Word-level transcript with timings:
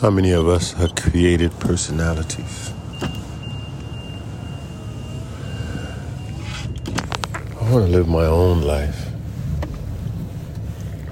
How 0.00 0.10
many 0.10 0.30
of 0.30 0.46
us 0.46 0.80
are 0.80 0.86
created 0.86 1.50
personalities? 1.58 2.72
I 7.60 7.72
want 7.72 7.84
to 7.84 7.90
live 7.90 8.06
my 8.06 8.24
own 8.24 8.62
life. 8.62 9.08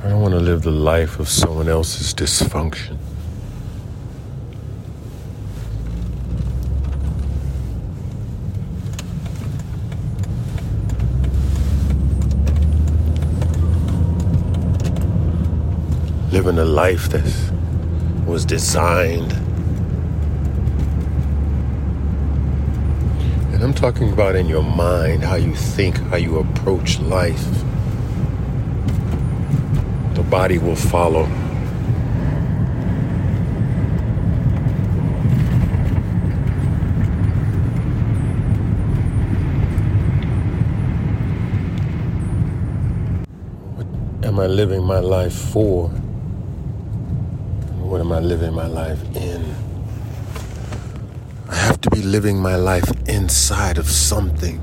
I 0.05 0.11
don't 0.11 0.21
want 0.21 0.35
to 0.35 0.41
live 0.41 0.63
the 0.63 0.71
life 0.71 1.19
of 1.19 1.29
someone 1.29 1.69
else's 1.69 2.15
dysfunction. 2.15 2.97
Living 16.31 16.59
a 16.61 16.65
life 16.65 17.09
that 17.09 17.56
was 18.27 18.45
designed. 18.45 19.33
And 23.53 23.63
I'm 23.63 23.73
talking 23.73 24.13
about 24.13 24.35
in 24.35 24.49
your 24.49 24.65
mind, 24.65 25.23
how 25.23 25.37
you 25.37 25.55
think, 25.55 25.97
how 26.11 26.17
you 26.17 26.41
approach 26.41 26.99
life. 26.99 27.47
The 30.15 30.25
body 30.29 30.59
will 30.59 30.75
follow. 30.75 31.27
What 43.77 44.27
am 44.27 44.41
I 44.41 44.47
living 44.49 44.83
my 44.83 44.99
life 44.99 45.33
for? 45.33 45.93
What 47.87 48.01
am 48.01 48.11
I 48.11 48.19
living 48.19 48.53
my 48.53 48.67
life 48.67 49.01
in? 49.15 49.55
I 51.49 51.55
have 51.55 51.81
to 51.83 51.91
be 51.91 52.03
living 52.03 52.37
my 52.37 52.57
life 52.57 52.91
inside 53.09 53.79
of 53.79 53.89
something. 53.89 54.61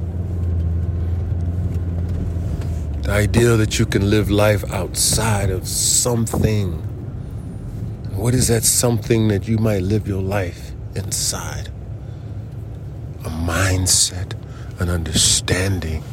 The 3.03 3.12
idea 3.12 3.56
that 3.56 3.80
you 3.80 3.86
can 3.86 4.09
live 4.09 4.30
life 4.30 4.70
outside 4.72 5.50
of 5.52 5.66
something. 5.70 6.73
What 8.12 8.34
is 8.34 8.50
that 8.50 8.66
something 8.66 9.30
that 9.30 9.47
you 9.47 9.58
might 9.58 9.84
live 9.84 10.06
your 10.06 10.22
life 10.22 10.73
inside? 10.94 11.69
A 13.23 13.30
mindset, 13.30 14.34
an 14.80 14.90
understanding, 14.90 16.03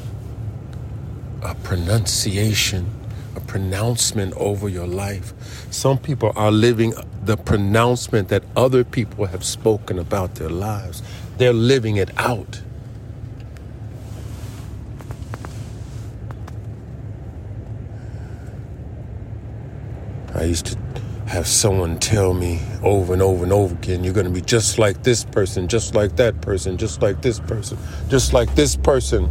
a 1.42 1.56
pronunciation, 1.56 2.88
a 3.36 3.40
pronouncement 3.40 4.34
over 4.34 4.68
your 4.68 4.86
life. 4.86 5.32
Some 5.70 5.98
people 5.98 6.32
are 6.34 6.50
living 6.50 6.94
the 7.22 7.36
pronouncement 7.36 8.28
that 8.28 8.42
other 8.56 8.84
people 8.84 9.26
have 9.26 9.44
spoken 9.44 9.98
about 9.98 10.36
their 10.36 10.48
lives, 10.48 11.02
they're 11.38 11.52
living 11.52 11.96
it 11.96 12.10
out. 12.16 12.62
I 20.34 20.44
used 20.44 20.66
to 20.66 20.78
have 21.26 21.46
someone 21.46 21.98
tell 21.98 22.34
me 22.34 22.60
over 22.82 23.12
and 23.12 23.22
over 23.22 23.44
and 23.44 23.52
over 23.52 23.74
again, 23.74 24.02
you're 24.02 24.14
going 24.14 24.26
to 24.26 24.32
be 24.32 24.40
just 24.40 24.78
like 24.78 25.02
this 25.02 25.24
person, 25.24 25.68
just 25.68 25.94
like 25.94 26.16
that 26.16 26.40
person, 26.40 26.76
just 26.76 27.02
like 27.02 27.20
this 27.22 27.38
person, 27.40 27.78
just 28.08 28.32
like 28.32 28.52
this 28.54 28.74
person. 28.74 29.24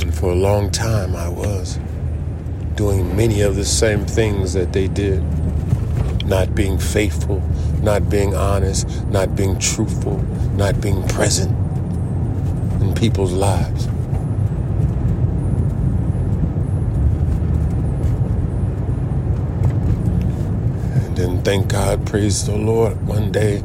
And 0.00 0.14
for 0.14 0.30
a 0.30 0.34
long 0.34 0.70
time, 0.70 1.16
I 1.16 1.28
was 1.28 1.78
doing 2.74 3.16
many 3.16 3.40
of 3.40 3.56
the 3.56 3.64
same 3.64 4.04
things 4.04 4.52
that 4.52 4.72
they 4.72 4.86
did. 4.86 5.22
Not 6.24 6.54
being 6.54 6.78
faithful, 6.78 7.42
not 7.82 8.08
being 8.08 8.34
honest, 8.34 9.04
not 9.06 9.36
being 9.36 9.58
truthful, 9.58 10.18
not 10.56 10.80
being 10.80 11.06
present 11.08 11.52
in 12.80 12.94
people's 12.94 13.32
lives. 13.32 13.86
And 20.94 21.16
then, 21.16 21.42
thank 21.42 21.68
God, 21.68 22.06
praise 22.06 22.46
the 22.46 22.56
Lord, 22.56 23.06
one 23.06 23.30
day 23.30 23.62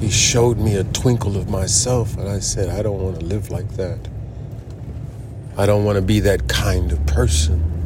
He 0.00 0.08
showed 0.08 0.58
me 0.58 0.76
a 0.76 0.84
twinkle 0.84 1.36
of 1.36 1.50
myself, 1.50 2.16
and 2.16 2.28
I 2.28 2.38
said, 2.38 2.68
I 2.68 2.82
don't 2.82 3.02
want 3.02 3.18
to 3.18 3.26
live 3.26 3.50
like 3.50 3.70
that. 3.72 3.98
I 5.56 5.66
don't 5.66 5.84
want 5.84 5.96
to 5.96 6.02
be 6.02 6.20
that 6.20 6.48
kind 6.48 6.92
of 6.92 7.04
person. 7.06 7.77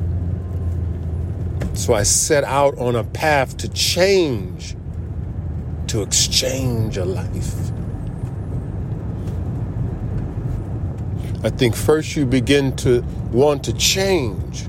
So 1.74 1.94
I 1.94 2.02
set 2.02 2.44
out 2.44 2.76
on 2.78 2.96
a 2.96 3.04
path 3.04 3.56
to 3.58 3.68
change, 3.68 4.76
to 5.88 6.02
exchange 6.02 6.96
a 6.96 7.04
life. 7.04 7.54
I 11.44 11.50
think 11.50 11.74
first 11.74 12.14
you 12.14 12.24
begin 12.24 12.76
to 12.76 13.02
want 13.32 13.64
to 13.64 13.72
change, 13.72 14.68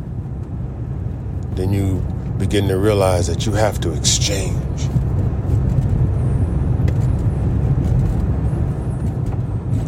then 1.51 1.71
you 1.71 1.99
begin 2.39 2.67
to 2.69 2.77
realize 2.79 3.27
that 3.27 3.45
you 3.45 3.51
have 3.51 3.79
to 3.81 3.93
exchange. 3.93 4.89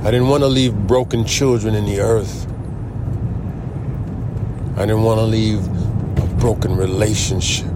I 0.03 0.11
didn't 0.11 0.27
want 0.27 0.43
to 0.43 0.47
leave 0.47 0.75
broken 0.85 1.25
children 1.25 1.73
in 1.73 1.85
the 1.85 1.99
earth. 2.01 2.45
I 4.77 4.81
didn't 4.81 5.01
want 5.01 5.17
to 5.19 5.25
leave 5.25 5.74
broken 6.39 6.75
relationship 6.75 7.71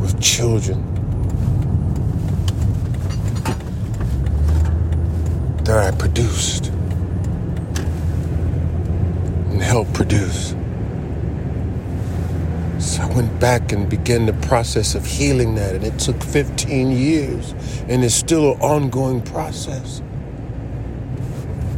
with 0.00 0.20
children 0.20 0.80
that 5.64 5.78
I 5.78 5.96
produced 5.96 6.66
and 9.50 9.62
helped 9.62 9.92
produce. 9.94 10.54
So 12.78 13.02
I 13.02 13.14
went 13.14 13.38
back 13.38 13.72
and 13.72 13.88
began 13.88 14.26
the 14.26 14.32
process 14.32 14.94
of 14.96 15.06
healing 15.06 15.54
that, 15.54 15.76
and 15.76 15.84
it 15.84 15.98
took 16.00 16.20
15 16.22 16.90
years, 16.90 17.54
and 17.88 18.04
it's 18.04 18.14
still 18.14 18.54
an 18.54 18.60
ongoing 18.60 19.22
process. 19.22 20.02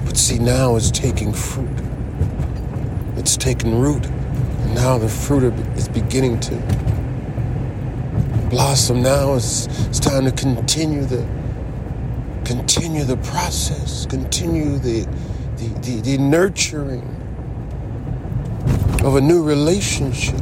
But 0.07 0.17
see, 0.17 0.39
now 0.39 0.77
it's 0.77 0.91
taking 0.91 1.33
fruit. 1.33 1.69
It's 3.17 3.37
taken 3.37 3.79
root, 3.79 4.07
and 4.65 4.75
now 4.75 4.99
the 4.99 5.09
fruit 5.09 5.45
is 5.77 5.89
beginning 5.89 6.41
to 6.41 6.57
blossom. 8.51 9.03
Now 9.03 9.35
it's, 9.35 9.67
it's 9.87 10.01
time 10.01 10.25
to 10.25 10.33
continue 10.33 11.05
the 11.05 11.27
continue 12.45 13.05
the 13.05 13.17
process, 13.19 14.07
continue 14.07 14.79
the 14.79 15.07
the, 15.57 15.69
the, 15.81 16.01
the 16.03 16.19
nurturing 16.19 17.03
of 19.05 19.17
a 19.17 19.21
new 19.21 19.43
relationship 19.43 20.41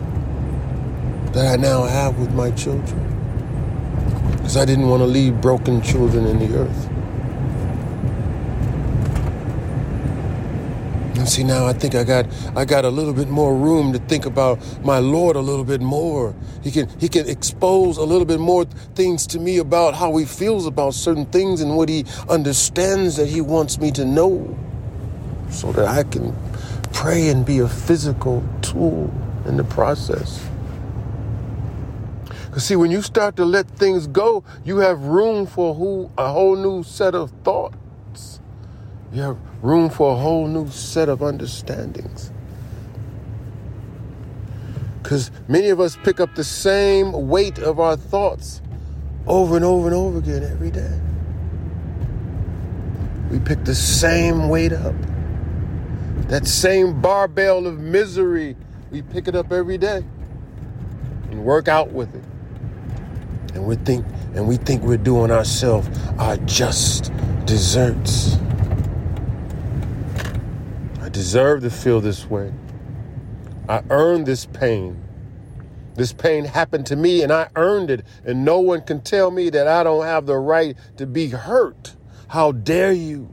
that 1.32 1.46
I 1.46 1.56
now 1.56 1.84
have 1.84 2.18
with 2.18 2.32
my 2.34 2.50
children. 2.52 3.08
Because 4.32 4.56
I 4.56 4.64
didn't 4.64 4.88
want 4.88 5.02
to 5.02 5.06
leave 5.06 5.40
broken 5.40 5.82
children 5.82 6.26
in 6.26 6.38
the 6.38 6.58
earth. 6.58 6.91
And 11.22 11.28
see 11.28 11.44
now 11.44 11.68
I 11.68 11.72
think 11.72 11.94
I 11.94 12.02
got 12.02 12.26
I 12.56 12.64
got 12.64 12.84
a 12.84 12.88
little 12.88 13.12
bit 13.12 13.28
more 13.28 13.54
room 13.54 13.92
to 13.92 14.00
think 14.00 14.26
about 14.26 14.58
my 14.84 14.98
Lord 14.98 15.36
a 15.36 15.40
little 15.40 15.64
bit 15.64 15.80
more. 15.80 16.34
He 16.64 16.72
can 16.72 16.88
he 16.98 17.08
can 17.08 17.28
expose 17.28 17.96
a 17.96 18.02
little 18.02 18.24
bit 18.24 18.40
more 18.40 18.64
things 18.96 19.24
to 19.28 19.38
me 19.38 19.58
about 19.58 19.94
how 19.94 20.16
he 20.16 20.24
feels 20.24 20.66
about 20.66 20.94
certain 20.94 21.26
things 21.26 21.60
and 21.60 21.76
what 21.76 21.88
he 21.88 22.06
understands 22.28 23.14
that 23.18 23.28
he 23.28 23.40
wants 23.40 23.78
me 23.78 23.92
to 23.92 24.04
know 24.04 24.58
so 25.48 25.70
that 25.70 25.86
I 25.86 26.02
can 26.02 26.34
pray 26.92 27.28
and 27.28 27.46
be 27.46 27.60
a 27.60 27.68
physical 27.68 28.42
tool 28.60 29.08
in 29.46 29.56
the 29.56 29.64
process. 29.64 30.44
Because 32.46 32.64
see, 32.64 32.74
when 32.74 32.90
you 32.90 33.00
start 33.00 33.36
to 33.36 33.44
let 33.44 33.68
things 33.68 34.08
go, 34.08 34.42
you 34.64 34.78
have 34.78 34.98
room 35.02 35.46
for 35.46 35.72
who, 35.72 36.10
a 36.18 36.32
whole 36.32 36.56
new 36.56 36.82
set 36.82 37.14
of 37.14 37.30
thoughts. 37.44 37.76
You 39.12 39.20
have 39.22 39.38
room 39.60 39.90
for 39.90 40.12
a 40.12 40.16
whole 40.16 40.46
new 40.46 40.68
set 40.68 41.08
of 41.10 41.22
understandings. 41.22 42.32
Because 45.02 45.30
many 45.48 45.68
of 45.68 45.80
us 45.80 45.96
pick 46.02 46.18
up 46.18 46.34
the 46.34 46.44
same 46.44 47.28
weight 47.28 47.58
of 47.58 47.78
our 47.78 47.96
thoughts 47.96 48.62
over 49.26 49.56
and 49.56 49.64
over 49.64 49.86
and 49.86 49.94
over 49.94 50.18
again 50.18 50.42
every 50.42 50.70
day. 50.70 50.98
We 53.30 53.38
pick 53.38 53.64
the 53.64 53.74
same 53.74 54.48
weight 54.48 54.72
up. 54.72 54.94
That 56.28 56.46
same 56.46 57.02
barbell 57.02 57.66
of 57.66 57.78
misery, 57.78 58.56
we 58.90 59.02
pick 59.02 59.28
it 59.28 59.34
up 59.34 59.52
every 59.52 59.76
day 59.76 60.04
and 61.30 61.44
work 61.44 61.68
out 61.68 61.92
with 61.92 62.14
it. 62.14 62.24
And 63.54 63.66
we 63.66 63.76
think 63.76 64.06
and 64.34 64.48
we 64.48 64.56
think 64.56 64.82
we're 64.82 64.96
doing 64.96 65.30
ourselves 65.30 65.88
our 66.18 66.38
just 66.38 67.12
desserts. 67.44 68.38
Deserve 71.12 71.60
to 71.62 71.70
feel 71.70 72.00
this 72.00 72.28
way. 72.28 72.52
I 73.68 73.82
earned 73.90 74.26
this 74.26 74.46
pain. 74.46 75.02
This 75.94 76.12
pain 76.12 76.46
happened 76.46 76.86
to 76.86 76.96
me 76.96 77.22
and 77.22 77.30
I 77.30 77.48
earned 77.54 77.90
it, 77.90 78.04
and 78.24 78.44
no 78.44 78.60
one 78.60 78.80
can 78.80 79.02
tell 79.02 79.30
me 79.30 79.50
that 79.50 79.68
I 79.68 79.84
don't 79.84 80.04
have 80.04 80.24
the 80.24 80.38
right 80.38 80.74
to 80.96 81.06
be 81.06 81.28
hurt. 81.28 81.94
How 82.28 82.52
dare 82.52 82.92
you 82.92 83.32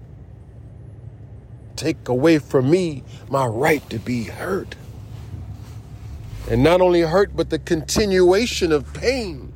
take 1.77 2.09
away 2.09 2.37
from 2.37 2.69
me 2.69 3.03
my 3.29 3.45
right 3.45 3.89
to 3.89 3.97
be 3.97 4.25
hurt? 4.25 4.75
And 6.49 6.61
not 6.61 6.81
only 6.81 7.01
hurt, 7.01 7.33
but 7.35 7.49
the 7.49 7.59
continuation 7.59 8.73
of 8.73 8.93
pain. 8.93 9.53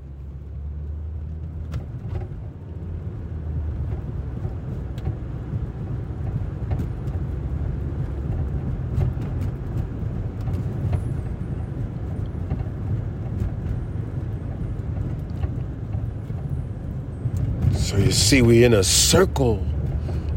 So 17.94 17.98
you 17.98 18.02
see, 18.14 18.42
we 18.42 18.64
in 18.64 18.74
a 18.74 18.84
circle, 18.84 19.66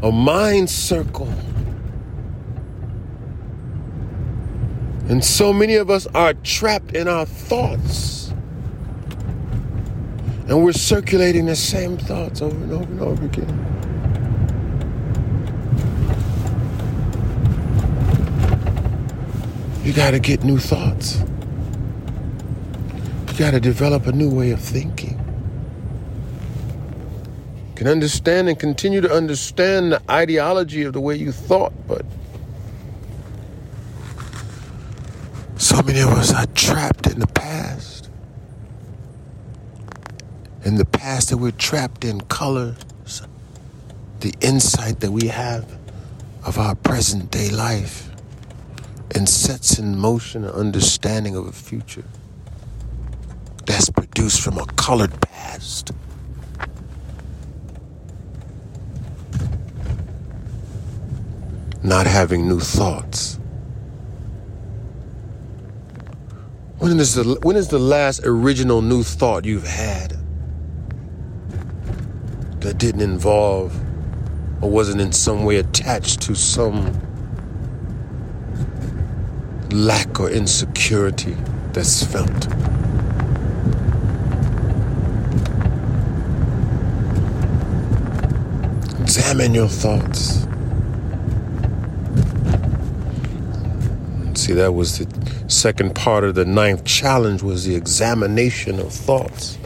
a 0.01 0.11
mind 0.11 0.69
circle. 0.69 1.33
And 5.09 5.23
so 5.23 5.53
many 5.53 5.75
of 5.75 5.89
us 5.89 6.07
are 6.07 6.33
trapped 6.33 6.93
in 6.93 7.07
our 7.07 7.25
thoughts. 7.25 8.33
And 10.47 10.63
we're 10.63 10.73
circulating 10.73 11.45
the 11.45 11.55
same 11.55 11.97
thoughts 11.97 12.41
over 12.41 12.55
and 12.55 12.71
over 12.71 12.83
and 12.83 13.01
over 13.01 13.25
again. 13.25 13.63
You 19.83 19.93
got 19.93 20.11
to 20.11 20.19
get 20.19 20.43
new 20.43 20.57
thoughts. 20.57 21.19
You 23.27 23.37
got 23.37 23.51
to 23.51 23.59
develop 23.59 24.07
a 24.07 24.11
new 24.11 24.29
way 24.29 24.51
of 24.51 24.59
thinking 24.59 25.26
can 27.77 27.87
understand 27.87 28.49
and 28.49 28.57
continue 28.57 29.01
to 29.01 29.11
understand 29.13 29.91
the 29.91 30.01
ideology 30.09 30.81
of 30.81 30.93
the 30.93 30.99
way 30.99 31.15
you 31.15 31.31
thought, 31.31 31.71
but 31.87 32.03
so 35.57 35.83
many 35.83 35.99
of 35.99 36.09
us 36.09 36.33
are 36.33 36.47
trapped 36.55 37.05
in 37.05 37.19
the 37.19 37.27
past. 37.27 38.09
In 40.65 40.73
the 40.73 40.85
past 40.85 41.29
that 41.29 41.37
we're 41.37 41.51
trapped 41.51 42.03
in 42.03 42.19
colors, 42.21 42.77
the 44.21 44.33
insight 44.41 44.99
that 45.01 45.11
we 45.11 45.27
have 45.27 45.77
of 46.45 46.57
our 46.57 46.73
present 46.73 47.29
day 47.29 47.51
life 47.51 48.09
and 49.13 49.29
sets 49.29 49.77
in 49.77 49.95
motion 49.95 50.45
an 50.45 50.49
understanding 50.49 51.35
of 51.35 51.45
a 51.45 51.51
future 51.51 52.05
that's 53.67 53.91
produced 53.91 54.41
from 54.41 54.57
a 54.57 54.65
colored 54.65 55.21
past. 55.21 55.91
Not 61.87 62.05
having 62.05 62.45
new 62.49 62.59
thoughts. 62.59 63.39
When 66.79 66.99
is 66.99 67.15
the 67.15 67.39
when 67.43 67.55
is 67.55 67.69
the 67.69 67.79
last 67.79 68.25
original 68.25 68.81
new 68.81 69.03
thought 69.03 69.45
you've 69.45 69.65
had 69.65 70.17
that 72.59 72.77
didn't 72.77 72.99
involve 72.99 73.73
or 74.61 74.69
wasn't 74.69 74.99
in 74.99 75.13
some 75.13 75.45
way 75.45 75.55
attached 75.57 76.21
to 76.23 76.35
some 76.35 76.91
lack 79.71 80.19
or 80.19 80.29
insecurity 80.29 81.37
that's 81.71 82.03
felt? 82.03 82.47
Examine 88.99 89.53
your 89.53 89.69
thoughts. 89.69 90.47
See, 94.47 94.53
that 94.53 94.73
was 94.73 94.99
the 94.99 95.49
second 95.49 95.93
part 95.93 96.23
of 96.23 96.35
the 96.35 96.45
ninth 96.45 96.85
challenge 96.85 97.43
was 97.43 97.65
the 97.65 97.75
examination 97.75 98.79
of 98.79 98.93
thoughts. 98.93 99.57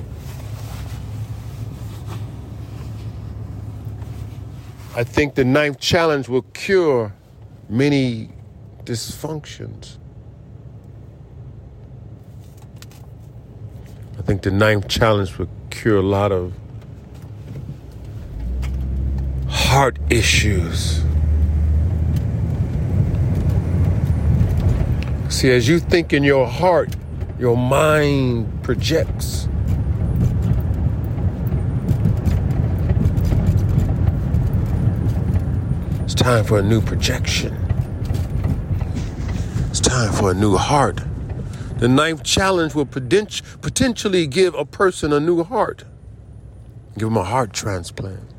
I 4.95 5.03
think 5.03 5.35
the 5.35 5.45
ninth 5.45 5.79
challenge 5.79 6.27
will 6.27 6.41
cure 6.53 7.13
many 7.69 8.29
dysfunctions. 8.83 9.99
I 14.17 14.23
think 14.23 14.41
the 14.41 14.49
ninth 14.49 14.87
challenge 14.87 15.37
will 15.37 15.49
cure 15.69 15.97
a 15.97 16.01
lot 16.01 16.31
of 16.31 16.53
heart 19.47 19.99
issues. 20.09 21.03
See, 25.31 25.49
as 25.49 25.67
you 25.67 25.79
think 25.79 26.11
in 26.11 26.23
your 26.23 26.45
heart, 26.45 26.93
your 27.39 27.55
mind 27.55 28.61
projects. 28.63 29.47
It's 36.03 36.13
time 36.13 36.43
for 36.43 36.59
a 36.59 36.61
new 36.61 36.81
projection. 36.81 37.55
It's 39.69 39.79
time 39.79 40.11
for 40.11 40.31
a 40.31 40.35
new 40.35 40.57
heart. 40.57 40.99
The 41.77 41.87
ninth 41.87 42.23
challenge 42.23 42.75
will 42.75 42.85
potentially 42.85 44.27
give 44.27 44.53
a 44.53 44.65
person 44.65 45.13
a 45.13 45.19
new 45.21 45.43
heart, 45.45 45.85
give 46.97 47.07
them 47.07 47.17
a 47.17 47.23
heart 47.23 47.53
transplant. 47.53 48.30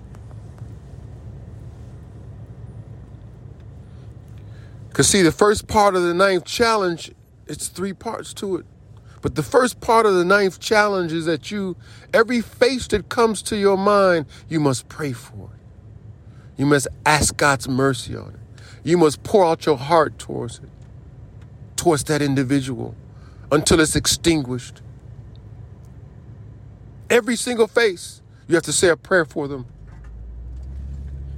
Because, 4.92 5.08
see, 5.08 5.22
the 5.22 5.32
first 5.32 5.68
part 5.68 5.96
of 5.96 6.02
the 6.02 6.12
ninth 6.12 6.44
challenge, 6.44 7.12
it's 7.46 7.68
three 7.68 7.94
parts 7.94 8.34
to 8.34 8.56
it. 8.56 8.66
But 9.22 9.36
the 9.36 9.42
first 9.42 9.80
part 9.80 10.04
of 10.04 10.14
the 10.16 10.24
ninth 10.24 10.60
challenge 10.60 11.14
is 11.14 11.24
that 11.24 11.50
you, 11.50 11.76
every 12.12 12.42
face 12.42 12.86
that 12.88 13.08
comes 13.08 13.40
to 13.44 13.56
your 13.56 13.78
mind, 13.78 14.26
you 14.50 14.60
must 14.60 14.90
pray 14.90 15.12
for 15.12 15.48
it. 15.54 15.60
You 16.58 16.66
must 16.66 16.88
ask 17.06 17.34
God's 17.38 17.70
mercy 17.70 18.14
on 18.14 18.34
it. 18.34 18.62
You 18.84 18.98
must 18.98 19.22
pour 19.22 19.46
out 19.46 19.64
your 19.64 19.78
heart 19.78 20.18
towards 20.18 20.58
it, 20.58 20.68
towards 21.74 22.04
that 22.04 22.20
individual 22.20 22.94
until 23.50 23.80
it's 23.80 23.96
extinguished. 23.96 24.82
Every 27.08 27.36
single 27.36 27.66
face, 27.66 28.20
you 28.46 28.56
have 28.56 28.64
to 28.64 28.72
say 28.72 28.88
a 28.88 28.96
prayer 28.96 29.24
for 29.24 29.48
them 29.48 29.64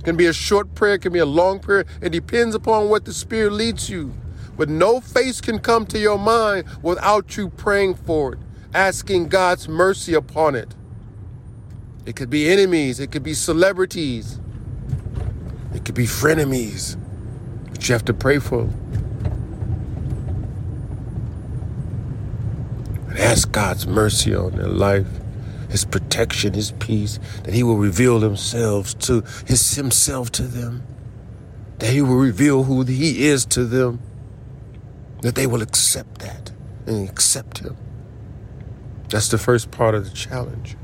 can 0.05 0.17
be 0.17 0.27
a 0.27 0.33
short 0.33 0.75
prayer, 0.75 0.99
can 0.99 1.13
be 1.13 1.19
a 1.19 1.27
long 1.27 1.59
prayer. 1.59 1.85
It 2.01 2.11
depends 2.11 2.55
upon 2.55 2.89
what 2.89 3.05
the 3.05 3.13
Spirit 3.13 3.53
leads 3.53 3.89
you. 3.89 4.15
But 4.57 4.69
no 4.69 5.01
face 5.01 5.41
can 5.41 5.59
come 5.59 5.87
to 5.87 5.99
your 5.99 6.19
mind 6.19 6.67
without 6.83 7.37
you 7.37 7.49
praying 7.49 7.95
for 7.95 8.35
it, 8.35 8.39
asking 8.73 9.29
God's 9.29 9.69
mercy 9.69 10.15
upon 10.15 10.55
it. 10.55 10.75
It 12.07 12.17
could 12.17 12.31
be 12.31 12.49
enemies, 12.49 13.01
it 13.01 13.11
could 13.11 13.23
be 13.23 13.35
celebrities, 13.35 14.39
it 15.75 15.85
could 15.85 15.95
be 15.95 16.05
frenemies, 16.05 16.97
but 17.71 17.89
you 17.89 17.95
have 17.95 18.05
to 18.05 18.15
pray 18.15 18.39
for 18.39 18.65
them. 18.65 18.81
And 23.09 23.19
ask 23.19 23.51
God's 23.51 23.87
mercy 23.87 24.35
on 24.35 24.53
their 24.53 24.69
life 24.69 25.09
his 25.75 25.85
protection, 25.85 26.55
his 26.55 26.71
peace, 26.71 27.19
that 27.43 27.53
he 27.53 27.65
will 27.65 27.77
reveal 27.77 28.21
himself 28.21 28.97
to 28.97 29.25
his 29.45 29.75
himself 29.75 30.31
to 30.31 30.45
them, 30.45 30.85
that 31.81 31.91
he 31.91 32.01
will 32.01 32.15
reveal 32.15 32.63
who 32.63 32.85
he 32.85 33.27
is 33.27 33.45
to 33.45 33.65
them, 33.65 34.01
that 35.23 35.35
they 35.35 35.49
will 35.49 35.63
accept 35.63 36.21
that 36.21 36.53
and 36.87 37.09
accept 37.09 37.59
him. 37.59 37.77
That's 39.09 39.29
the 39.31 39.37
first 39.37 39.73
part 39.73 39.97
of 39.97 40.05
the 40.05 40.15
challenge. 40.15 40.77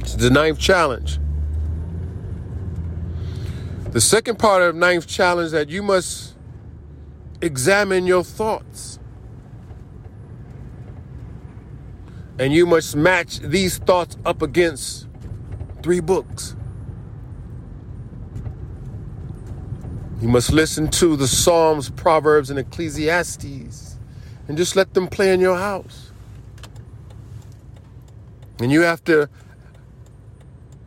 It's 0.00 0.16
the 0.16 0.30
ninth 0.30 0.58
challenge. 0.58 1.20
The 3.92 4.00
second 4.00 4.40
part 4.40 4.62
of 4.62 4.74
ninth 4.74 5.06
challenge 5.06 5.52
that 5.52 5.68
you 5.68 5.84
must 5.84 6.34
examine 7.40 8.06
your 8.06 8.24
thoughts. 8.24 8.99
And 12.40 12.54
you 12.54 12.64
must 12.64 12.96
match 12.96 13.40
these 13.40 13.76
thoughts 13.76 14.16
up 14.24 14.40
against 14.40 15.06
three 15.82 16.00
books. 16.00 16.56
You 20.22 20.28
must 20.28 20.50
listen 20.50 20.88
to 20.92 21.16
the 21.16 21.28
Psalms, 21.28 21.90
Proverbs, 21.90 22.48
and 22.48 22.58
Ecclesiastes 22.58 23.98
and 24.48 24.56
just 24.56 24.74
let 24.74 24.94
them 24.94 25.06
play 25.06 25.34
in 25.34 25.40
your 25.40 25.58
house. 25.58 26.12
And 28.58 28.72
you 28.72 28.80
have 28.80 29.04
to 29.04 29.28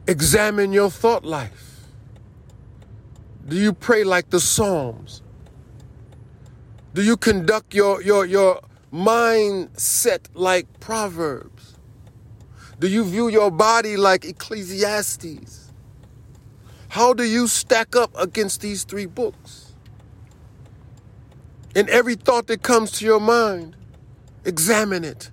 examine 0.08 0.74
your 0.74 0.90
thought 0.90 1.24
life. 1.24 1.82
Do 3.48 3.58
you 3.58 3.74
pray 3.74 4.04
like 4.04 4.32
the 4.32 4.40
Psalms? 4.40 5.22
Do 6.96 7.04
you 7.04 7.16
conduct 7.16 7.76
your, 7.76 8.02
your, 8.02 8.26
your 8.26 8.60
mindset 8.94 10.28
like 10.36 10.80
Proverbs? 10.80 11.76
Do 12.80 12.88
you 12.88 13.04
view 13.04 13.28
your 13.28 13.50
body 13.50 13.98
like 13.98 14.24
Ecclesiastes? 14.24 15.72
How 16.90 17.14
do 17.14 17.24
you 17.24 17.48
stack 17.48 17.96
up 17.96 18.12
against 18.16 18.62
these 18.62 18.84
three 18.84 19.08
books? 19.08 19.74
In 21.76 21.90
every 21.90 22.14
thought 22.14 22.46
that 22.48 22.62
comes 22.62 22.92
to 23.00 23.06
your 23.06 23.20
mind, 23.20 23.76
examine 24.46 25.04
it 25.04 25.32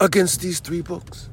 against 0.00 0.40
these 0.40 0.58
three 0.60 0.80
books. 0.80 1.28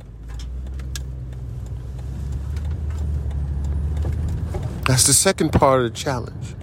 That's 4.86 5.08
the 5.08 5.14
second 5.14 5.54
part 5.54 5.86
of 5.86 5.92
the 5.94 5.98
challenge. 5.98 6.56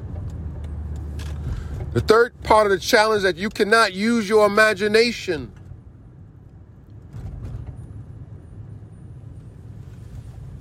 The 1.99 2.05
third 2.05 2.45
part 2.45 2.65
of 2.65 2.71
the 2.71 2.79
challenge 2.79 3.25
that 3.25 3.35
you 3.35 3.51
cannot 3.51 3.93
use 3.93 4.29
your 4.29 4.47
imagination. 4.47 5.51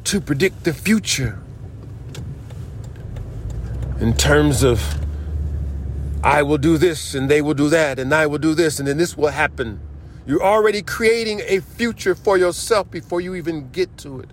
To 0.05 0.19
predict 0.19 0.63
the 0.63 0.73
future 0.73 1.39
in 3.99 4.15
terms 4.15 4.63
of 4.63 4.81
I 6.23 6.41
will 6.41 6.57
do 6.57 6.75
this 6.75 7.13
and 7.13 7.29
they 7.29 7.43
will 7.43 7.53
do 7.53 7.69
that 7.69 7.99
and 7.99 8.15
I 8.15 8.25
will 8.25 8.39
do 8.39 8.55
this 8.55 8.79
and 8.79 8.87
then 8.87 8.97
this 8.97 9.15
will 9.15 9.27
happen. 9.27 9.79
You're 10.25 10.41
already 10.41 10.81
creating 10.81 11.41
a 11.45 11.59
future 11.59 12.15
for 12.15 12.39
yourself 12.39 12.89
before 12.89 13.21
you 13.21 13.35
even 13.35 13.69
get 13.69 13.95
to 13.99 14.21
it. 14.21 14.31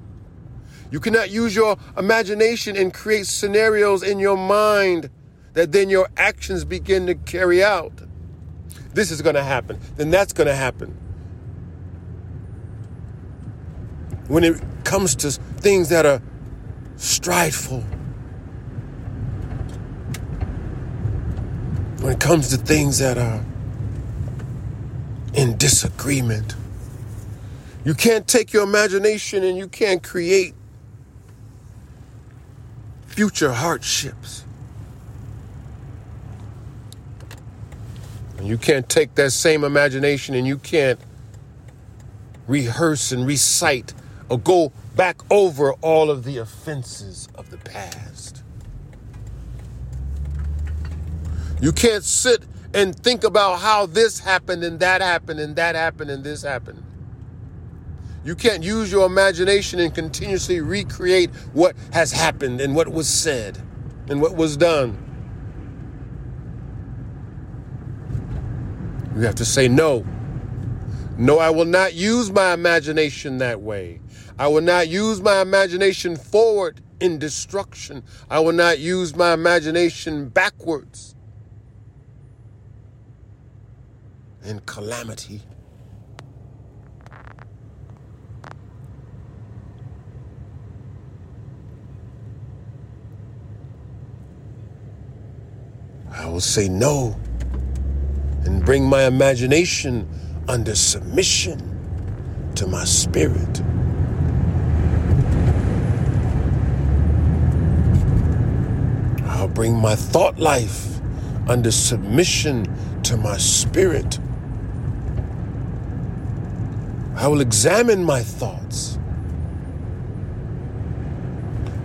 You 0.90 1.00
cannot 1.00 1.28
use 1.28 1.54
your 1.54 1.76
imagination 1.98 2.78
and 2.78 2.94
create 2.94 3.26
scenarios 3.26 4.02
in 4.02 4.18
your 4.18 4.38
mind 4.38 5.10
that 5.54 5.72
then 5.72 5.88
your 5.88 6.08
actions 6.16 6.64
begin 6.64 7.06
to 7.06 7.14
carry 7.14 7.64
out. 7.64 7.92
This 8.92 9.10
is 9.10 9.22
going 9.22 9.34
to 9.34 9.42
happen, 9.42 9.80
then 9.96 10.10
that's 10.10 10.32
going 10.32 10.46
to 10.46 10.54
happen. 10.54 10.96
When 14.28 14.44
it 14.44 14.62
comes 14.84 15.14
to 15.16 15.30
things 15.30 15.88
that 15.88 16.06
are 16.06 16.22
strideful, 16.96 17.80
when 22.00 22.12
it 22.12 22.20
comes 22.20 22.50
to 22.50 22.56
things 22.56 22.98
that 22.98 23.18
are 23.18 23.44
in 25.34 25.56
disagreement, 25.56 26.54
you 27.84 27.94
can't 27.94 28.26
take 28.26 28.52
your 28.52 28.62
imagination 28.62 29.44
and 29.44 29.58
you 29.58 29.68
can't 29.68 30.02
create 30.02 30.54
future 33.06 33.52
hardships. 33.52 34.43
And 38.44 38.50
you 38.50 38.58
can't 38.58 38.86
take 38.86 39.14
that 39.14 39.30
same 39.30 39.64
imagination 39.64 40.34
and 40.34 40.46
you 40.46 40.58
can't 40.58 41.00
rehearse 42.46 43.10
and 43.10 43.26
recite 43.26 43.94
or 44.28 44.38
go 44.38 44.70
back 44.94 45.22
over 45.30 45.72
all 45.80 46.10
of 46.10 46.24
the 46.24 46.36
offenses 46.36 47.26
of 47.36 47.48
the 47.48 47.56
past. 47.56 48.42
You 51.58 51.72
can't 51.72 52.04
sit 52.04 52.44
and 52.74 52.94
think 52.94 53.24
about 53.24 53.60
how 53.60 53.86
this 53.86 54.18
happened 54.18 54.62
and 54.62 54.78
that 54.78 55.00
happened 55.00 55.40
and 55.40 55.56
that 55.56 55.74
happened 55.74 56.10
and 56.10 56.22
this 56.22 56.42
happened. 56.42 56.84
You 58.26 58.34
can't 58.34 58.62
use 58.62 58.92
your 58.92 59.06
imagination 59.06 59.80
and 59.80 59.94
continuously 59.94 60.60
recreate 60.60 61.30
what 61.54 61.74
has 61.94 62.12
happened 62.12 62.60
and 62.60 62.76
what 62.76 62.90
was 62.90 63.08
said 63.08 63.56
and 64.10 64.20
what 64.20 64.36
was 64.36 64.58
done. 64.58 65.03
You 69.14 69.20
have 69.22 69.36
to 69.36 69.44
say 69.44 69.68
no. 69.68 70.04
No, 71.16 71.38
I 71.38 71.50
will 71.50 71.64
not 71.64 71.94
use 71.94 72.32
my 72.32 72.52
imagination 72.52 73.38
that 73.38 73.60
way. 73.60 74.00
I 74.38 74.48
will 74.48 74.60
not 74.60 74.88
use 74.88 75.20
my 75.20 75.40
imagination 75.40 76.16
forward 76.16 76.80
in 76.98 77.18
destruction. 77.18 78.02
I 78.28 78.40
will 78.40 78.52
not 78.52 78.80
use 78.80 79.14
my 79.14 79.32
imagination 79.32 80.28
backwards 80.28 81.14
in 84.44 84.58
calamity. 84.60 85.42
I 96.10 96.26
will 96.26 96.40
say 96.40 96.68
no 96.68 97.16
bring 98.64 98.84
my 98.84 99.04
imagination 99.04 100.08
under 100.48 100.74
submission 100.74 101.58
to 102.56 102.66
my 102.66 102.84
spirit. 102.84 103.62
I'll 109.24 109.48
bring 109.48 109.74
my 109.74 109.94
thought 109.96 110.38
life 110.38 111.00
under 111.48 111.70
submission 111.70 112.66
to 113.02 113.16
my 113.16 113.36
spirit. 113.38 114.18
I 117.16 117.28
will 117.28 117.40
examine 117.40 118.04
my 118.04 118.22
thoughts. 118.22 118.98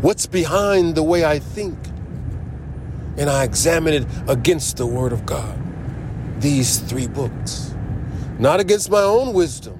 What's 0.01 0.25
behind 0.25 0.95
the 0.95 1.03
way 1.03 1.25
I 1.25 1.39
think? 1.39 1.77
and 3.19 3.29
I 3.29 3.43
examine 3.43 3.93
it 3.93 4.05
against 4.29 4.77
the 4.77 4.88
Word 4.88 5.12
of 5.12 5.25
God. 5.25 5.57
These 6.39 6.79
three 6.79 7.08
books. 7.08 7.75
Not 8.39 8.60
against 8.60 8.89
my 8.89 9.01
own 9.01 9.34
wisdom, 9.34 9.77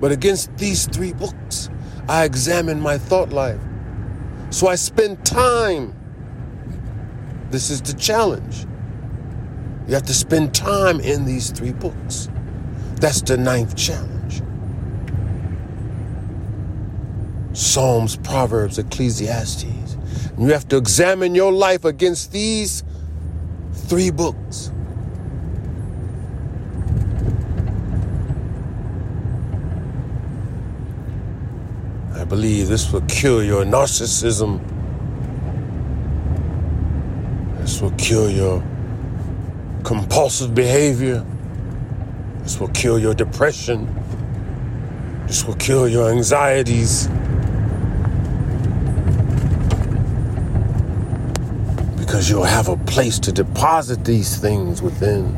but 0.00 0.12
against 0.12 0.56
these 0.58 0.86
three 0.86 1.12
books. 1.12 1.70
I 2.08 2.24
examine 2.24 2.80
my 2.80 2.98
thought 2.98 3.30
life. 3.30 3.60
So 4.50 4.68
I 4.68 4.74
spend 4.74 5.24
time. 5.24 5.94
This 7.50 7.70
is 7.70 7.80
the 7.80 7.94
challenge. 7.94 8.66
You 9.88 9.94
have 9.94 10.04
to 10.04 10.14
spend 10.14 10.54
time 10.54 11.00
in 11.00 11.24
these 11.24 11.50
three 11.50 11.72
books. 11.72 12.28
That's 12.96 13.22
the 13.22 13.36
ninth 13.36 13.74
challenge. 13.76 14.42
Psalms, 17.54 18.16
Proverbs, 18.16 18.78
Ecclesiastes. 18.78 19.96
You 20.38 20.48
have 20.48 20.68
to 20.68 20.76
examine 20.76 21.34
your 21.34 21.52
life 21.52 21.84
against 21.84 22.32
these 22.32 22.84
three 23.72 24.10
books. 24.10 24.70
Believe 32.32 32.66
this 32.66 32.90
will 32.90 33.02
cure 33.02 33.44
your 33.44 33.62
narcissism. 33.62 34.58
This 37.58 37.82
will 37.82 37.90
cure 37.90 38.30
your 38.30 38.64
compulsive 39.84 40.54
behavior. 40.54 41.26
This 42.38 42.58
will 42.58 42.68
cure 42.68 42.98
your 42.98 43.12
depression. 43.12 43.86
This 45.26 45.44
will 45.44 45.56
cure 45.56 45.88
your 45.88 46.10
anxieties. 46.10 47.06
because 51.98 52.30
you'll 52.30 52.44
have 52.44 52.68
a 52.68 52.76
place 52.78 53.18
to 53.18 53.32
deposit 53.32 54.04
these 54.04 54.36
things 54.36 54.80
within 54.80 55.34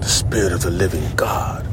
the 0.00 0.06
Spirit 0.06 0.52
of 0.52 0.62
the 0.62 0.70
living 0.70 1.04
God. 1.16 1.65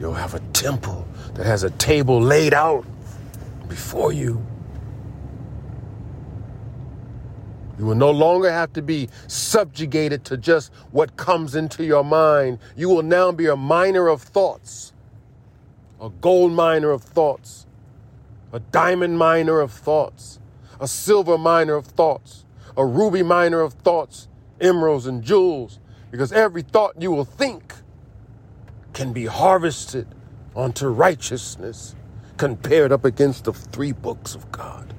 You'll 0.00 0.14
have 0.14 0.34
a 0.34 0.40
temple 0.52 1.06
that 1.34 1.46
has 1.46 1.64
a 1.64 1.70
table 1.70 2.20
laid 2.20 2.54
out 2.54 2.86
before 3.68 4.12
you. 4.12 4.44
You 7.78 7.86
will 7.86 7.94
no 7.94 8.10
longer 8.10 8.50
have 8.50 8.72
to 8.72 8.82
be 8.82 9.08
subjugated 9.28 10.24
to 10.26 10.36
just 10.36 10.72
what 10.90 11.16
comes 11.16 11.54
into 11.54 11.84
your 11.84 12.04
mind. 12.04 12.58
You 12.76 12.88
will 12.88 13.02
now 13.02 13.30
be 13.30 13.46
a 13.46 13.56
miner 13.56 14.08
of 14.08 14.22
thoughts, 14.22 14.92
a 16.00 16.08
gold 16.08 16.52
miner 16.52 16.90
of 16.90 17.02
thoughts 17.02 17.66
a 18.52 18.60
diamond 18.60 19.18
miner 19.18 19.60
of 19.60 19.72
thoughts, 19.72 20.38
a 20.80 20.88
silver 20.88 21.36
miner 21.36 21.74
of 21.74 21.86
thoughts, 21.86 22.44
a 22.76 22.84
ruby 22.84 23.22
miner 23.22 23.60
of 23.60 23.74
thoughts, 23.74 24.28
emeralds 24.60 25.06
and 25.06 25.22
jewels, 25.22 25.78
because 26.10 26.32
every 26.32 26.62
thought 26.62 26.94
you 27.00 27.10
will 27.10 27.24
think 27.24 27.74
can 28.92 29.12
be 29.12 29.26
harvested 29.26 30.06
unto 30.56 30.88
righteousness 30.88 31.94
compared 32.36 32.92
up 32.92 33.04
against 33.04 33.44
the 33.44 33.52
three 33.52 33.92
books 33.92 34.34
of 34.34 34.50
God. 34.52 34.94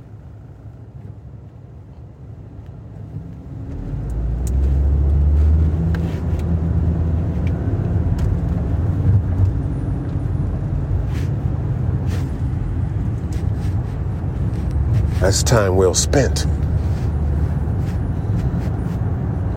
That's 15.19 15.43
time 15.43 15.75
well 15.75 15.93
spent. 15.93 16.45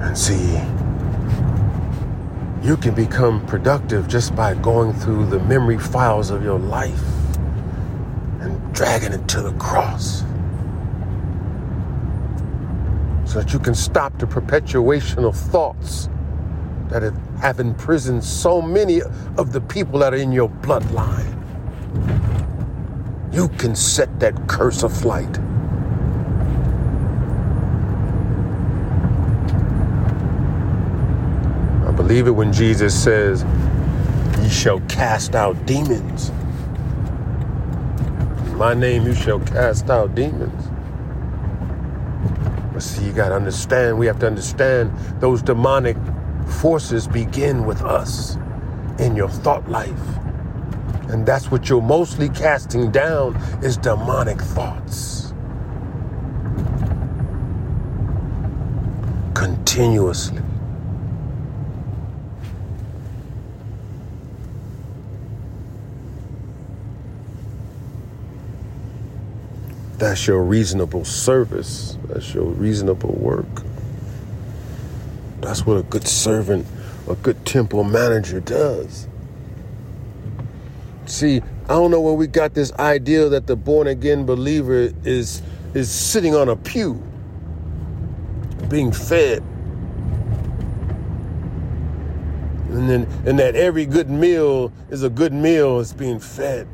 And 0.01 0.19
see, 0.19 0.57
you 2.62 2.76
can 2.76 2.95
become 2.95 3.45
productive 3.47 4.07
just 4.07 4.37
by 4.37 4.54
going 4.54 4.92
through 4.92 5.26
the 5.26 5.40
memory 5.40 5.78
files 5.78 6.31
of 6.31 6.45
your 6.45 6.61
life 6.61 7.02
and 8.40 8.73
dragging 8.73 9.12
it 9.12 9.26
to 9.26 9.42
the 9.42 9.52
cross. 9.54 10.21
So 13.25 13.40
that 13.40 13.52
you 13.52 13.59
can 13.59 13.75
stop 13.75 14.16
the 14.19 14.28
perpetuation 14.28 15.25
of 15.25 15.37
thoughts 15.37 16.09
that 16.88 17.02
have 17.40 17.59
imprisoned 17.59 18.23
so 18.23 18.62
many 18.62 19.02
of 19.38 19.52
the 19.52 19.61
people 19.61 19.99
that 19.99 20.14
are 20.14 20.19
in 20.19 20.31
your 20.31 20.49
bloodline. 20.49 21.31
You 23.33 23.49
can 23.49 23.75
set 23.75 24.21
that 24.21 24.47
curse 24.47 24.83
aflight. 24.83 25.52
Believe 32.12 32.26
it 32.26 32.33
when 32.33 32.52
Jesus 32.52 32.92
says, 33.02 33.42
Ye 34.42 34.50
shall 34.50 34.81
cast 34.81 35.35
out 35.35 35.57
demons. 35.64 36.28
In 38.50 38.57
my 38.59 38.75
name, 38.75 39.07
you 39.07 39.14
shall 39.14 39.40
cast 39.40 39.88
out 39.88 40.14
demons. 40.14 40.69
But 42.75 42.83
see, 42.83 43.07
you 43.07 43.12
got 43.14 43.31
to 43.31 43.37
understand, 43.37 43.99
we 43.99 44.04
have 44.04 44.19
to 44.19 44.26
understand 44.26 44.92
those 45.23 45.40
demonic 45.40 45.97
forces 46.61 47.09
begin 47.09 47.64
with 47.64 47.81
us 47.81 48.37
in 48.99 49.16
your 49.16 49.31
thought 49.31 49.66
life. 49.71 50.04
And 51.09 51.25
that's 51.25 51.50
what 51.50 51.71
you're 51.71 51.81
mostly 51.81 52.28
casting 52.28 52.90
down 52.90 53.37
is 53.62 53.78
demonic 53.78 54.38
thoughts. 54.38 55.33
Continuously. 59.33 60.42
That's 70.03 70.27
your 70.27 70.43
reasonable 70.43 71.05
service. 71.05 71.97
That's 72.09 72.35
your 72.35 72.47
reasonable 72.47 73.13
work. 73.13 73.47
That's 75.41 75.65
what 75.65 75.77
a 75.77 75.85
good 75.85 76.09
servant, 76.09 76.67
a 77.09 77.15
good 77.15 77.47
temple 77.47 77.85
manager 77.85 78.41
does. 78.41 79.07
See, 81.07 81.41
I 81.67 81.75
don't 81.75 81.93
know 81.93 82.01
where 82.01 82.15
we 82.15 82.27
got 82.27 82.53
this 82.53 82.73
idea 82.81 83.29
that 83.29 83.47
the 83.47 83.55
born 83.55 83.87
again 83.87 84.27
believer 84.27 84.91
is 85.05 85.41
is 85.73 85.89
sitting 85.89 86.35
on 86.35 86.49
a 86.49 86.57
pew 86.57 87.01
being 88.69 88.91
fed. 88.91 89.41
And 92.71 92.91
then 92.91 93.09
and 93.25 93.39
that 93.39 93.55
every 93.55 93.87
good 93.87 94.11
meal 94.11 94.73
is 94.91 95.05
a 95.05 95.11
good 95.11 95.33
meal 95.33 95.79
is 95.79 95.93
being 95.93 96.19
fed. 96.19 96.67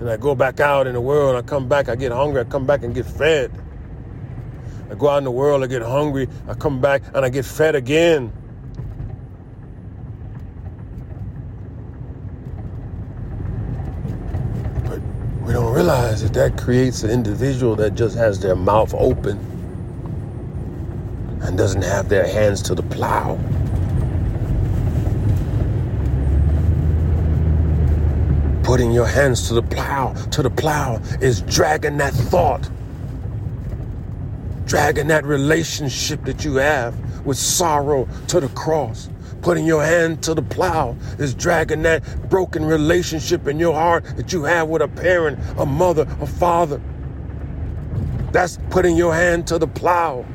And 0.00 0.08
I 0.08 0.16
go 0.16 0.34
back 0.34 0.60
out 0.60 0.86
in 0.86 0.94
the 0.94 1.00
world, 1.00 1.34
I 1.36 1.42
come 1.42 1.68
back, 1.68 1.88
I 1.88 1.96
get 1.96 2.12
hungry, 2.12 2.40
I 2.40 2.44
come 2.44 2.66
back 2.66 2.84
and 2.84 2.94
get 2.94 3.04
fed. 3.04 3.50
I 4.90 4.94
go 4.94 5.08
out 5.08 5.18
in 5.18 5.24
the 5.24 5.30
world, 5.30 5.62
I 5.64 5.66
get 5.66 5.82
hungry, 5.82 6.28
I 6.46 6.54
come 6.54 6.80
back 6.80 7.02
and 7.14 7.24
I 7.24 7.28
get 7.28 7.44
fed 7.44 7.74
again. 7.74 8.32
But 14.84 15.00
We 15.44 15.52
don't 15.52 15.74
realize 15.74 16.22
that 16.22 16.32
that 16.34 16.56
creates 16.56 17.02
an 17.02 17.10
individual 17.10 17.74
that 17.76 17.94
just 17.94 18.16
has 18.16 18.38
their 18.38 18.56
mouth 18.56 18.94
open 18.94 19.38
and 21.42 21.58
doesn't 21.58 21.82
have 21.82 22.08
their 22.08 22.26
hands 22.26 22.62
to 22.62 22.74
the 22.74 22.82
plow. 22.82 23.38
Putting 28.68 28.92
your 28.92 29.06
hands 29.06 29.48
to 29.48 29.54
the 29.54 29.62
plow, 29.62 30.12
to 30.30 30.42
the 30.42 30.50
plow 30.50 30.96
is 31.22 31.40
dragging 31.40 31.96
that 31.96 32.12
thought, 32.12 32.68
dragging 34.66 35.06
that 35.06 35.24
relationship 35.24 36.22
that 36.26 36.44
you 36.44 36.56
have 36.56 36.94
with 37.24 37.38
sorrow 37.38 38.06
to 38.26 38.40
the 38.40 38.48
cross. 38.48 39.08
Putting 39.40 39.64
your 39.64 39.82
hand 39.82 40.22
to 40.24 40.34
the 40.34 40.42
plow 40.42 40.94
is 41.18 41.32
dragging 41.32 41.80
that 41.84 42.28
broken 42.28 42.62
relationship 42.62 43.48
in 43.48 43.58
your 43.58 43.72
heart 43.72 44.04
that 44.18 44.34
you 44.34 44.44
have 44.44 44.68
with 44.68 44.82
a 44.82 44.88
parent, 44.88 45.38
a 45.56 45.64
mother, 45.64 46.06
a 46.20 46.26
father. 46.26 46.78
That's 48.32 48.58
putting 48.68 48.96
your 48.96 49.14
hand 49.14 49.46
to 49.46 49.58
the 49.58 49.66
plow. 49.66 50.26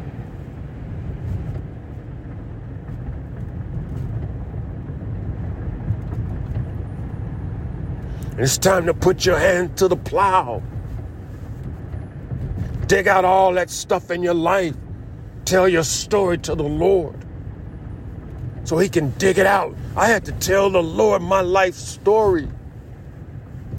It's 8.38 8.58
time 8.58 8.88
to 8.88 8.94
put 8.94 9.26
your 9.26 9.38
hand 9.38 9.78
to 9.78 9.88
the 9.88 9.96
plow. 9.98 10.62
Dig 12.88 13.08
out 13.08 13.26
all 13.26 13.54
that 13.54 13.70
stuff 13.70 14.12
in 14.12 14.24
your 14.24 14.34
life. 14.34 14.76
Tell 15.46 15.68
your 15.68 15.84
story 15.84 16.38
to 16.40 16.56
the 16.56 16.64
Lord 16.64 17.16
so 18.64 18.78
he 18.78 18.90
can 18.90 19.12
dig 19.12 19.38
it 19.38 19.46
out. 19.46 19.76
I 19.96 20.08
had 20.08 20.26
to 20.26 20.32
tell 20.34 20.70
the 20.70 20.82
Lord 20.82 21.22
my 21.22 21.42
life 21.42 21.76
story. 21.76 22.48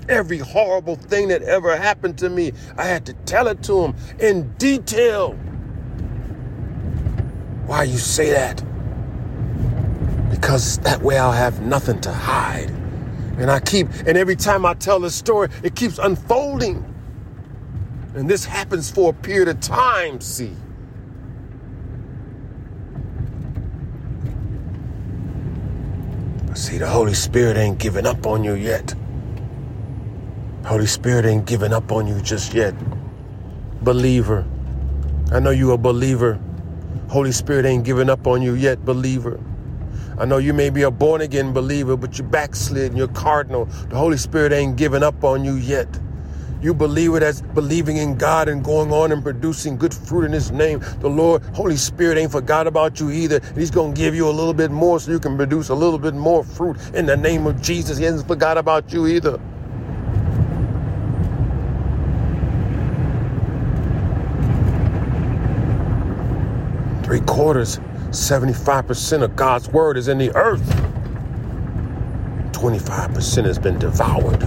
Every 0.08 0.38
horrible 0.38 0.96
thing 0.96 1.28
that 1.28 1.42
ever 1.42 1.76
happened 1.76 2.18
to 2.18 2.28
me, 2.28 2.52
I 2.76 2.84
had 2.84 3.06
to 3.06 3.14
tell 3.24 3.48
it 3.48 3.62
to 3.64 3.84
him 3.84 3.96
in 4.18 4.52
detail. 4.54 5.32
Why 7.66 7.84
you 7.84 7.98
say 7.98 8.30
that? 8.32 8.62
Because 10.30 10.78
that 10.78 11.00
way 11.00 11.18
I'll 11.18 11.32
have 11.32 11.62
nothing 11.62 12.00
to 12.02 12.12
hide. 12.12 12.73
And 13.38 13.51
I 13.51 13.61
keep, 13.61 13.88
and 14.07 14.16
every 14.16 14.37
time 14.37 14.64
I 14.64 14.75
tell 14.75 15.01
the 15.01 15.11
story, 15.11 15.49
it 15.62 15.75
keeps 15.75 15.99
unfolding. 15.99 16.85
And 18.14 18.31
this 18.31 18.44
happens 18.44 18.90
for 18.90 19.11
a 19.11 19.12
period 19.12 19.49
of 19.49 19.61
time, 19.61 20.20
see. 20.20 20.53
See, 26.55 26.79
the 26.79 26.87
Holy 26.87 27.14
Spirit 27.14 27.57
ain't 27.57 27.79
giving 27.79 28.07
up 28.07 28.27
on 28.27 28.44
you 28.44 28.55
yet. 28.55 28.94
Holy 30.64 30.87
Spirit 30.87 31.27
ain't 31.27 31.47
giving 31.47 31.73
up 31.73 31.90
on 31.90 32.07
you 32.07 32.20
just 32.20 32.55
yet. 32.55 32.75
Believer. 33.83 34.47
I 35.33 35.40
know 35.40 35.51
you 35.51 35.73
a 35.73 35.79
believer. 35.79 36.38
Holy 37.09 37.33
Spirit 37.33 37.66
ain't 37.66 37.85
giving 37.85 38.09
up 38.09 38.29
on 38.29 38.40
you 38.42 38.55
yet, 38.55 38.85
believer. 38.85 39.40
I 40.16 40.24
know 40.24 40.38
you 40.38 40.53
may 40.53 40.70
be 40.70 40.83
a 40.83 40.90
born 40.92 41.22
again 41.22 41.53
believer, 41.53 41.96
but 41.96 42.18
you're 42.18 42.29
backslid 42.29 42.92
and 42.92 42.98
you're 42.98 43.09
cardinal. 43.09 43.64
The 43.64 43.96
Holy 43.96 44.16
Spirit 44.16 44.53
ain't 44.53 44.77
giving 44.77 45.03
up 45.03 45.24
on 45.24 45.44
you 45.44 45.55
yet. 45.55 45.88
You 46.62 46.72
believe 46.72 47.14
it 47.14 47.22
as 47.22 47.42
believing 47.42 47.96
in 47.96 48.16
God 48.16 48.48
and 48.48 48.64
going 48.64 48.92
on 48.92 49.12
and 49.12 49.22
producing 49.22 49.77
good 49.77 49.92
fruit 49.92 50.24
in 50.24 50.33
His 50.33 50.53
name. 50.53 50.81
The 51.00 51.09
Lord, 51.09 51.42
Holy 51.55 51.77
Spirit 51.77 52.16
ain't 52.16 52.33
forgot 52.33 52.66
about 52.66 53.00
you 53.00 53.11
either. 53.11 53.40
He's 53.55 53.70
going 53.70 53.92
to 53.92 54.00
give 54.00 54.14
you 54.14 54.29
a 54.29 54.31
little 54.31 54.55
bit 54.55 54.70
more 54.70 55.00
so 55.00 55.11
you 55.11 55.18
can 55.20 55.37
produce 55.37 55.68
a 55.68 55.74
little 55.74 55.98
bit 55.98 56.14
more 56.14 56.44
fruit 56.44 56.79
in 56.94 57.07
the 57.07 57.16
name 57.16 57.46
of 57.46 57.61
Jesus. 57.61 57.98
He 57.98 58.05
hasn't 58.05 58.27
forgot 58.29 58.57
about 58.57 58.92
you 58.92 59.09
either. 59.09 59.40
Three 67.03 67.20
quarters, 67.20 67.81
75% 68.14 69.22
of 69.22 69.35
God's 69.35 69.68
word 69.68 69.96
is 69.96 70.09
in 70.09 70.18
the 70.18 70.35
earth. 70.37 70.62
25% 72.53 73.44
has 73.44 73.59
been 73.59 73.79
devoured. 73.79 74.42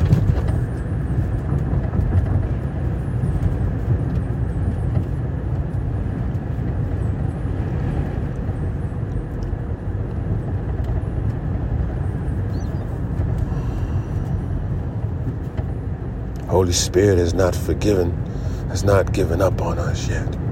Holy 16.47 16.71
Spirit 16.71 17.17
has 17.17 17.33
not 17.33 17.53
forgiven, 17.53 18.11
has 18.69 18.83
not 18.83 19.11
given 19.11 19.41
up 19.41 19.61
on 19.61 19.77
us 19.77 20.07
yet. 20.09 20.46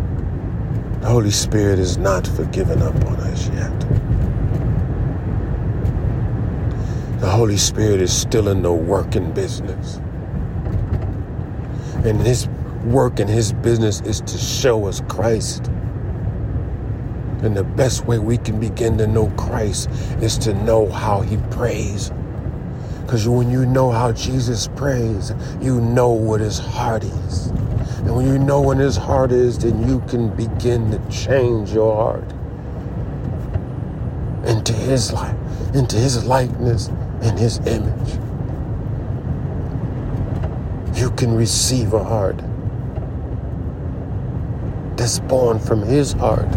The 1.06 1.12
Holy 1.12 1.30
Spirit 1.30 1.78
is 1.78 2.00
not 2.00 2.26
forgiven 2.26 2.82
up 2.82 2.96
on 3.06 3.18
us 3.18 3.48
yet. 3.50 3.80
The 7.20 7.30
Holy 7.30 7.58
Spirit 7.58 8.02
is 8.02 8.12
still 8.12 8.48
in 8.48 8.64
the 8.64 8.74
working 8.74 9.32
business. 9.32 9.98
And 12.04 12.20
his 12.20 12.48
work 12.86 13.20
and 13.20 13.30
his 13.30 13.54
business 13.54 14.02
is 14.02 14.20
to 14.22 14.36
show 14.40 14.88
us 14.88 15.04
Christ. 15.08 15.68
And 17.44 17.56
the 17.56 17.64
best 17.64 18.08
way 18.08 18.18
we 18.18 18.40
can 18.40 18.60
begin 18.60 18.98
to 18.98 19.06
know 19.06 19.28
Christ 19.38 19.92
is 20.24 20.40
to 20.40 20.56
know 20.56 20.90
how 20.90 21.22
he 21.22 21.38
prays. 21.52 22.12
Because 23.02 23.28
when 23.30 23.52
you 23.52 23.68
know 23.68 23.92
how 23.92 24.12
Jesus 24.12 24.70
prays, 24.76 25.34
you 25.62 25.80
know 25.82 26.10
what 26.10 26.42
his 26.42 26.58
heart 26.58 27.04
is. 27.04 27.52
And 28.06 28.16
when 28.16 28.28
you 28.28 28.38
know 28.38 28.62
when 28.62 28.78
his 28.78 28.96
heart 28.96 29.32
is, 29.32 29.58
then 29.58 29.88
you 29.88 30.00
can 30.08 30.30
begin 30.36 30.92
to 30.92 31.00
change 31.12 31.74
your 31.74 31.96
heart. 31.96 32.32
into 34.46 34.74
his 34.74 35.12
life, 35.12 35.36
into 35.74 35.96
his 35.98 36.26
likeness 36.26 36.88
and 37.22 37.38
his 37.38 37.58
image. 37.66 38.20
You 40.98 41.10
can 41.12 41.36
receive 41.36 41.94
a 41.94 42.04
heart 42.04 42.38
that's 44.98 45.20
born 45.20 45.60
from 45.60 45.82
his 45.82 46.14
heart 46.14 46.48